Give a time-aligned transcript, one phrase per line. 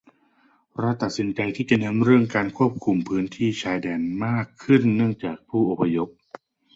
[0.83, 6.07] รัฐตัดสินใจที่จะเน้นในเรื่องการควบคุมพื้นที่ชายแดนมากขึ้นเนื่องจากผู้อพยพ